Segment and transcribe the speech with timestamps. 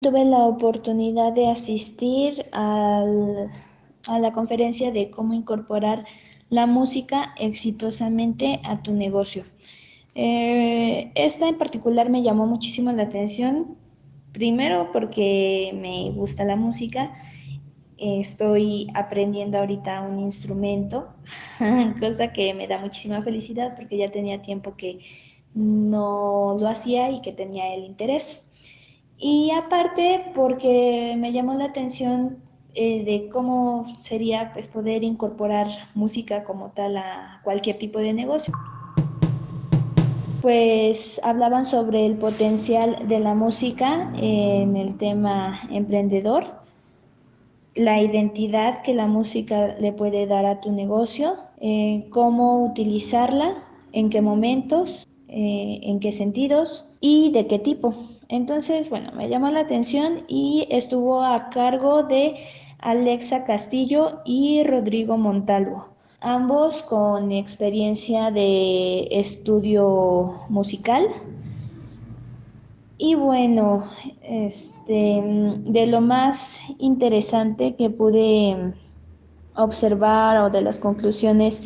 [0.00, 3.50] Tuve la oportunidad de asistir al,
[4.06, 6.04] a la conferencia de cómo incorporar
[6.50, 9.44] la música exitosamente a tu negocio.
[10.14, 13.76] Eh, esta en particular me llamó muchísimo la atención,
[14.32, 17.12] primero porque me gusta la música,
[17.96, 21.08] estoy aprendiendo ahorita un instrumento,
[22.00, 25.00] cosa que me da muchísima felicidad porque ya tenía tiempo que
[25.54, 28.47] no lo hacía y que tenía el interés.
[29.18, 32.38] Y aparte porque me llamó la atención
[32.74, 38.54] eh, de cómo sería pues, poder incorporar música como tal a cualquier tipo de negocio.
[40.40, 46.44] Pues hablaban sobre el potencial de la música en el tema emprendedor,
[47.74, 54.10] la identidad que la música le puede dar a tu negocio, eh, cómo utilizarla, en
[54.10, 57.94] qué momentos, eh, en qué sentidos y de qué tipo.
[58.28, 62.36] Entonces, bueno, me llamó la atención y estuvo a cargo de
[62.78, 65.86] Alexa Castillo y Rodrigo Montalvo,
[66.20, 71.06] ambos con experiencia de estudio musical.
[72.98, 73.84] Y bueno,
[74.22, 78.74] este, de lo más interesante que pude
[79.54, 81.62] observar o de las conclusiones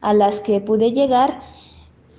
[0.00, 1.40] a las que pude llegar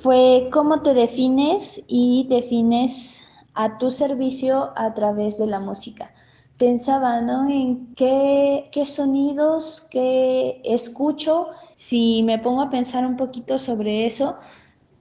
[0.02, 3.25] fue cómo te defines y defines
[3.56, 6.14] a tu servicio a través de la música.
[6.58, 7.50] Pensaba ¿no?
[7.50, 11.48] en qué, qué sonidos, qué escucho.
[11.76, 14.38] Si me pongo a pensar un poquito sobre eso,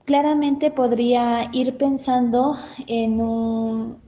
[0.05, 4.01] claramente podría ir pensando en un,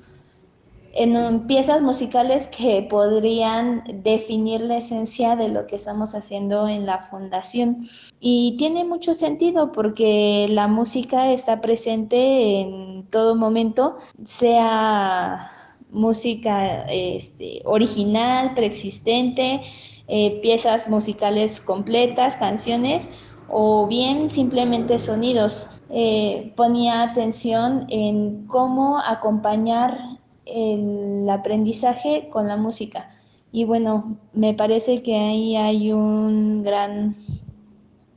[0.93, 7.07] en piezas musicales que podrían definir la esencia de lo que estamos haciendo en la
[7.09, 7.87] fundación.
[8.19, 15.51] Y tiene mucho sentido porque la música está presente en todo momento, sea
[15.89, 19.61] música este, original, preexistente,
[20.07, 23.09] eh, piezas musicales completas, canciones
[23.49, 25.67] o bien simplemente sonidos.
[25.89, 29.97] Eh, ponía atención en cómo acompañar
[30.45, 33.09] el aprendizaje con la música.
[33.51, 37.15] Y bueno, me parece que ahí hay un gran,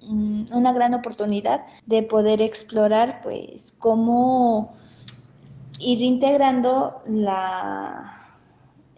[0.02, 4.74] mm, una gran oportunidad de poder explorar pues cómo
[5.80, 8.20] ir integrando la,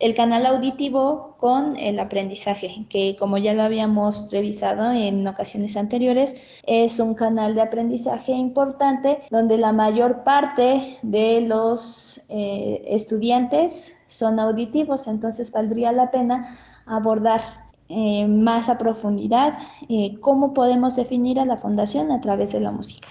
[0.02, 6.34] el canal auditivo con el aprendizaje, que como ya lo habíamos revisado en ocasiones anteriores,
[6.66, 14.40] es un canal de aprendizaje importante donde la mayor parte de los eh, estudiantes son
[14.40, 17.42] auditivos, entonces valdría la pena abordar
[17.88, 19.54] eh, más a profundidad
[19.88, 23.08] eh, cómo podemos definir a la fundación a través de la música.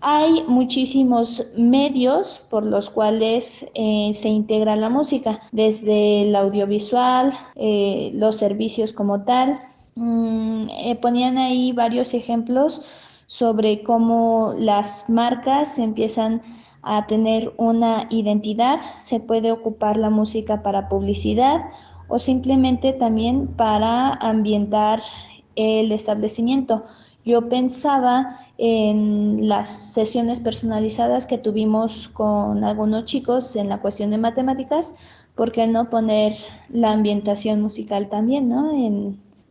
[0.00, 8.10] Hay muchísimos medios por los cuales eh, se integra la música, desde el audiovisual, eh,
[8.14, 9.58] los servicios como tal.
[9.94, 12.82] Mm, eh, ponían ahí varios ejemplos
[13.26, 16.42] sobre cómo las marcas empiezan
[16.82, 21.62] a tener una identidad, se puede ocupar la música para publicidad
[22.08, 25.02] o simplemente también para ambientar
[25.56, 26.84] el establecimiento.
[27.26, 34.18] Yo pensaba en las sesiones personalizadas que tuvimos con algunos chicos en la cuestión de
[34.18, 34.94] matemáticas,
[35.34, 36.34] ¿por qué no poner
[36.68, 38.70] la ambientación musical también, ¿no?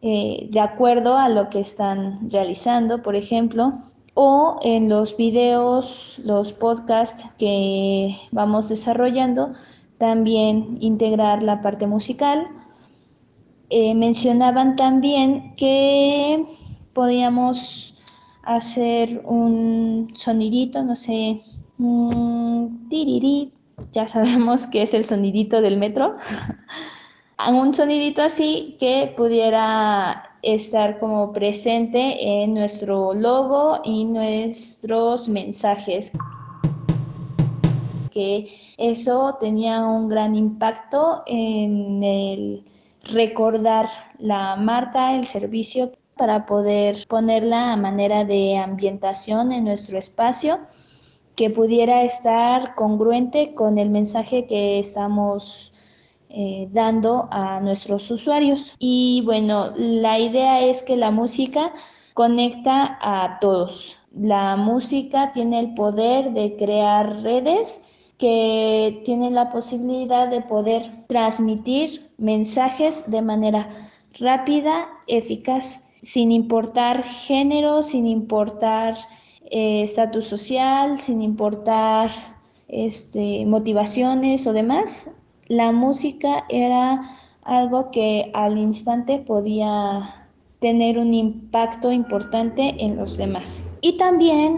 [0.01, 3.73] Eh, de acuerdo a lo que están realizando, por ejemplo,
[4.13, 9.51] o en los videos, los podcasts que vamos desarrollando,
[9.97, 12.47] también integrar la parte musical.
[13.69, 16.45] Eh, mencionaban también que
[16.95, 17.93] podíamos
[18.43, 21.41] hacer un sonidito, no sé,
[22.89, 23.51] tirirí,
[23.91, 26.15] ya sabemos que es el sonidito del metro,
[27.49, 36.11] un sonidito así que pudiera estar como presente en nuestro logo y nuestros mensajes.
[38.11, 38.47] Que
[38.77, 42.63] eso tenía un gran impacto en el
[43.11, 50.59] recordar la marca, el servicio para poder ponerla a manera de ambientación en nuestro espacio
[51.35, 55.73] que pudiera estar congruente con el mensaje que estamos
[56.29, 58.73] eh, dando a nuestros usuarios.
[58.79, 61.73] Y bueno, la idea es que la música
[62.13, 63.97] conecta a todos.
[64.13, 67.83] La música tiene el poder de crear redes
[68.17, 73.69] que tienen la posibilidad de poder transmitir mensajes de manera
[74.17, 78.95] rápida, eficaz sin importar género, sin importar
[79.49, 82.11] eh, estatus social, sin importar
[82.67, 85.11] este, motivaciones o demás.
[85.47, 87.01] la música era
[87.43, 90.27] algo que al instante podía
[90.59, 93.63] tener un impacto importante en los demás.
[93.81, 94.57] Y también,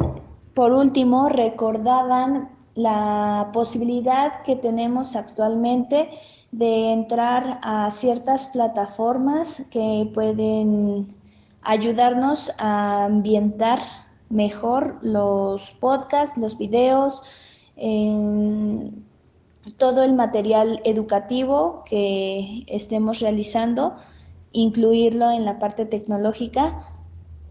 [0.53, 6.09] por último, recordaban la posibilidad que tenemos actualmente
[6.51, 11.07] de entrar a ciertas plataformas que pueden
[11.62, 13.80] ayudarnos a ambientar
[14.30, 17.24] mejor los podcasts, los videos,
[19.77, 23.95] todo el material educativo que estemos realizando,
[24.51, 26.86] incluirlo en la parte tecnológica,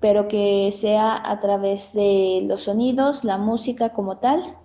[0.00, 4.56] pero que sea a través de los sonidos, la música como tal,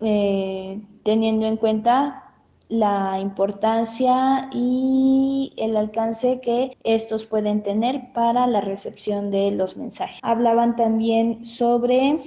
[0.00, 2.29] eh, teniendo en cuenta
[2.70, 10.20] la importancia y el alcance que estos pueden tener para la recepción de los mensajes.
[10.22, 12.20] Hablaban también sobre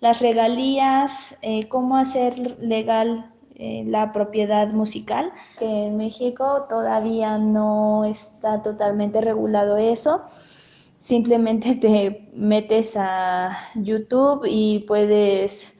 [0.00, 8.06] las regalías, eh, cómo hacer legal eh, la propiedad musical, que en México todavía no
[8.06, 10.22] está totalmente regulado eso.
[10.96, 15.78] Simplemente te metes a YouTube y puedes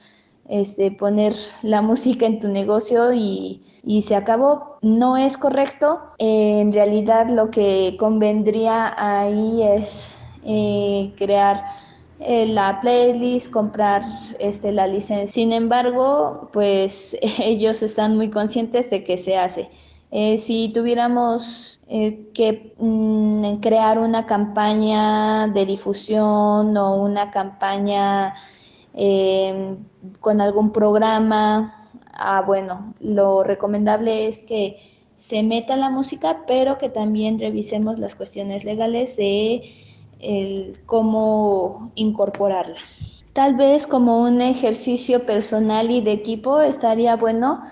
[0.50, 3.62] este, poner la música en tu negocio y,
[4.02, 4.79] se acabó.
[4.82, 6.00] No es correcto.
[6.19, 10.11] en realidad lo que convendría ahí es
[10.44, 11.64] eh, crear
[12.19, 14.02] eh, la playlist, comprar
[14.41, 15.26] este, la licencia.
[15.32, 19.70] Sin embargo, pues ellos están muy conscientes de que se hace.
[20.11, 21.81] Eh, si tuviéramos
[22.35, 28.35] que mm, crear una campaña de difusión o una campaña
[28.94, 29.78] Em,
[30.20, 31.88] con algún programa.
[32.12, 34.78] Ah, bueno, lo recomendable es que
[35.16, 39.62] se meta la música, pero que también revisemos las cuestiones legales de
[40.87, 42.76] cómo incorporarla.
[43.32, 47.62] Tal vez como un ejercicio personal y de equipo estaría bueno